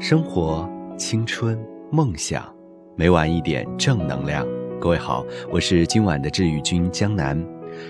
[0.00, 1.58] 生活、青春、
[1.90, 2.44] 梦想，
[2.94, 4.46] 每晚一点正能量。
[4.80, 7.44] 各位好，我是今晚的治愈君江南。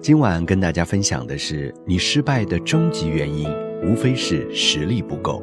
[0.00, 3.46] 今晚跟大家分享的是，你失败的终极原因，
[3.84, 5.42] 无非是实力不够。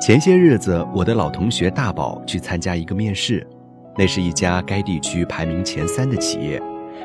[0.00, 3.46] 前些日子，我的老同学大宝去参加一个面试，
[3.98, 6.60] 那是一家该地区排名前三的企业，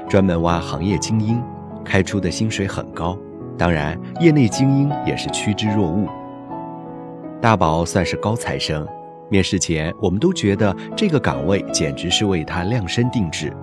[0.08, 1.44] 专门挖行业精英，
[1.84, 3.20] 开出的薪水很高。
[3.58, 6.08] 当然，业内精英也是趋之若鹜。
[7.42, 8.86] 大宝算是高材生，
[9.30, 13.56] 面试前我们都觉得这个岗位简直是为他量身定制。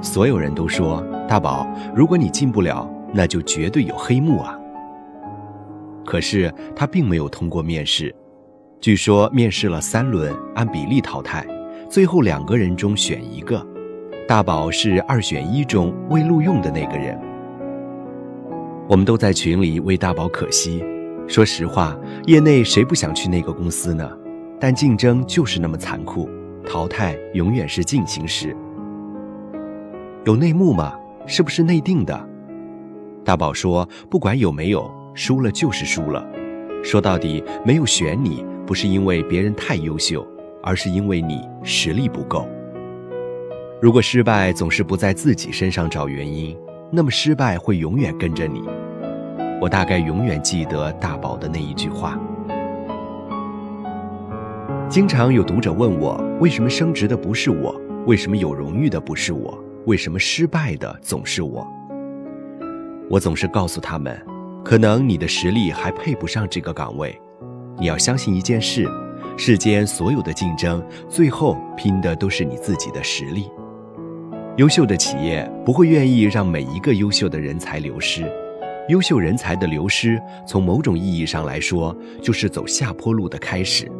[0.00, 4.58] 所有人都说：“大宝，如果你进不了，那就绝对有黑幕啊。”
[6.04, 8.14] 可是他并没有通过面试，
[8.80, 11.46] 据说面试了三轮，按比例淘汰，
[11.88, 13.66] 最后两个人中选一个，
[14.28, 17.18] 大宝是二选一中未录用的那个人。
[18.86, 20.84] 我们都在群里为大宝可惜。
[21.26, 21.96] 说实话，
[22.26, 24.10] 业内谁不想去那个公司呢？
[24.60, 26.28] 但竞争就是那么残酷，
[26.66, 28.54] 淘汰永远是进行时。
[30.24, 30.94] 有内幕吗？
[31.26, 32.28] 是不是内定的？
[33.24, 36.26] 大宝说：“不管有没有，输了就是输了。
[36.82, 40.26] 说到底，没有选你，不是因为别人太优秀，
[40.62, 42.46] 而是因为你实力不够。
[43.80, 46.54] 如果失败总是不在自己身上找原因。”
[46.94, 48.62] 那么失败会永远跟着你。
[49.60, 52.18] 我大概永远记得大宝的那一句话。
[54.88, 57.74] 经常有读者问我，为什么升职的不是我？
[58.06, 59.58] 为什么有荣誉的不是我？
[59.86, 61.66] 为什么失败的总是我？
[63.10, 64.16] 我总是告诉他们，
[64.64, 67.20] 可能你的实力还配不上这个岗位。
[67.76, 68.88] 你要相信一件事：
[69.36, 73.50] 世间所有的竞争，最后拼的都是你自己的实力。
[74.56, 78.24] 优秀的企业不会愿意让每一个优秀的人才流失，
[78.88, 80.16] 优秀人才的流失，
[80.46, 83.90] 从某种意义上来说，就是走下坡路的开始，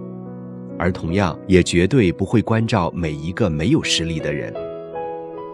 [0.79, 4.55] 而同样也绝对不会关照每一个没有实力的人。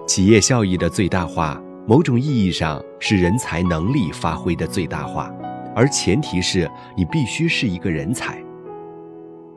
[0.06, 5.32] 企业效益的最大化，某种意义上是人才能力发挥的最大化，
[5.74, 8.38] 而前提是你必须是一个人才。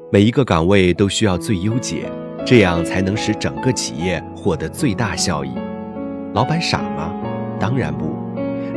[0.09, 2.09] 每一个岗位都需要最优解。
[2.45, 5.51] 这样才能使整个企业获得最大效益。
[6.33, 7.13] 老板傻吗？
[7.59, 8.13] 当然不。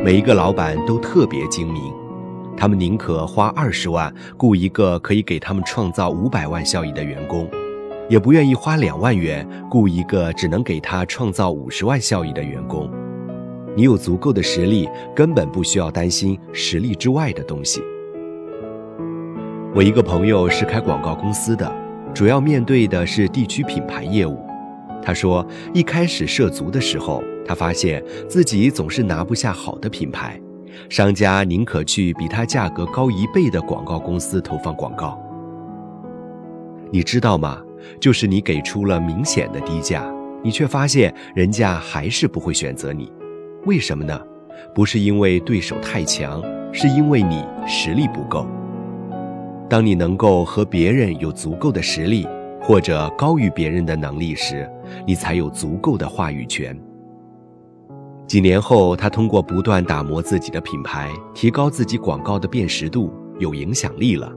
[0.03, 1.81] 每一个老板都特别精明，
[2.55, 7.49] 他们宁可花二十万雇一个可以给他们创造五百万效益的员工，
[8.07, 12.89] 也不愿意花两万元雇一个只能给他创造五十万效益的员工。
[13.75, 17.81] 你有足够的实力，根本不需要担心实力之外的东西。
[19.75, 21.86] 我一个朋友是开广告公司的。
[22.17, 24.43] 主要面对的是地区品牌业务。
[25.03, 30.41] 他说，一开始涉足的时候，他发现自己总是拿不下好的品牌，
[30.89, 35.15] 商家宁可去比他价格高一倍的广告公司投放广告。
[36.89, 37.61] 你知道吗？
[37.99, 40.03] 就是你给出了明显的低价，
[40.41, 43.11] 你却发现人家还是不会选择你。
[43.67, 44.19] 为什么呢？
[44.73, 46.41] 不是因为对手太强，
[46.73, 48.47] 是因为你实力不够。
[49.69, 52.25] 当你能够和别人有足够的实力，
[52.61, 54.69] 或者高于别人的能力时，
[55.05, 56.77] 你才有足够的话语权。
[58.25, 64.31] 几年后，他通过不断打磨自己的品牌，提高自己广告的辨识度，有影响力了。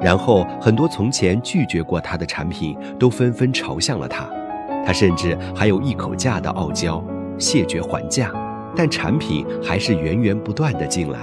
[0.00, 4.28] 然后，很多从前拒绝过他的产品都纷纷朝向了他，
[4.86, 7.04] 他甚至还有一口价的傲娇，
[7.38, 8.32] 谢绝还价，
[8.76, 11.18] 但产品还是源源不断的进来。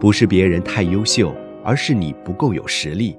[0.00, 1.32] 不是别人太优秀。
[1.66, 3.18] 而是你不够有实力。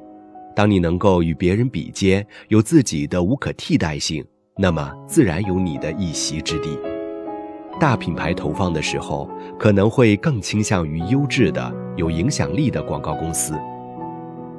[0.55, 4.25] 当你能够与别人比肩，有自己的无可替代性，
[4.57, 6.79] 那么自然有你的一席之地。
[7.77, 13.53] 大品牌投放的时候，可能会更倾向于优质的、有影响力的广告公司。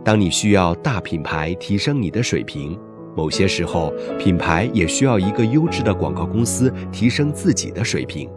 [0.05, 2.79] 当你需要大品牌提升你的水平，
[3.17, 8.31] 某些时候品牌也需要一个优质的广告公司提升自己的水平。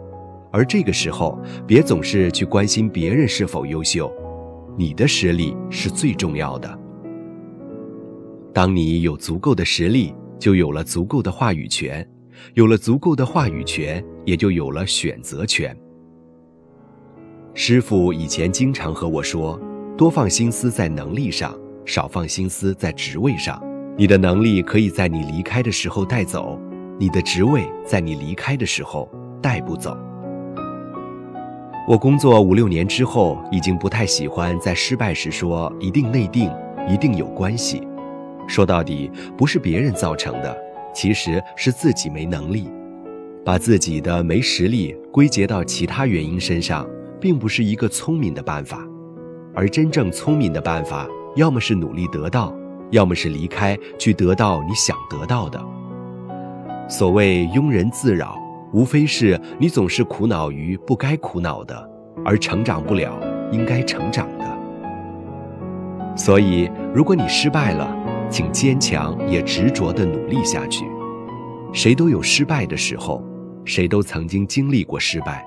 [0.50, 4.12] 而这个时候，别总是去关心别人是否优秀。
[4.76, 6.78] 你的实力是最重要的。
[8.54, 12.06] 当你有足够的实力，就有了足够的话语权，
[12.54, 15.76] 有了足够的话语权，也就有了选择权。
[17.54, 19.60] 师傅以前经常和我说
[19.96, 21.54] ：“多放心思在能力上，
[21.84, 23.62] 少放心思在职位上。
[23.96, 26.58] 你的能力可以在你离开的时候带走，
[26.98, 29.10] 你的职位在你离开的时候
[29.42, 29.96] 带不走。”
[31.88, 36.48] 我工作五六年之后，已经不太喜欢在失败时说一定内定，
[36.88, 37.82] 一定有关系。
[38.46, 40.56] 说到底，不是别人造成的，
[40.94, 42.70] 其实是自己没能力。
[43.44, 46.88] 把自己的没实力归结到其他原因身上，
[47.20, 48.86] 并不是一个聪明的办法，
[49.52, 52.54] 而真正聪明的办法，要么是努力得到，
[52.92, 55.60] 要么是离开去得到你想得到的。
[56.88, 58.38] 所谓庸人自扰，
[58.72, 61.90] 无非是你总是苦恼于不该苦恼的，
[62.24, 63.18] 而成长不了
[63.52, 64.44] 应该成长的。
[66.16, 67.94] 所以，如果你失败了，
[68.30, 70.84] 请坚强也执着地努力下去。
[71.72, 73.22] 谁都有失败的时候，
[73.64, 75.46] 谁都曾经经历过失败，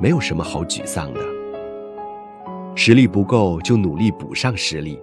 [0.00, 1.20] 没有什么好沮丧的。
[2.74, 4.98] 实力不够就努力补上实力，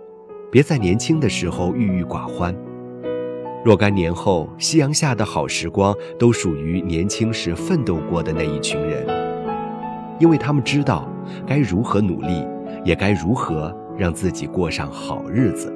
[0.52, 2.56] 别在年轻的时候郁郁寡欢。
[3.64, 9.08] 若干年后，夕阳下的好时光都属于年轻时奋斗过的那一群人，
[10.20, 11.08] 因为他们知道
[11.48, 12.46] 该如何努力，
[12.84, 15.74] 也该如何让自己过上好日子。